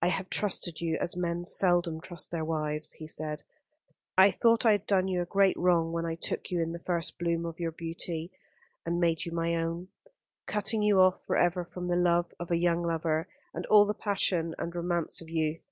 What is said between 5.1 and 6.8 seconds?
a great wrong when I took you in the